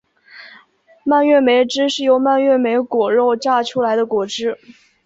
[1.05, 4.57] 蔓越莓汁是由蔓越莓果肉榨出的果汁。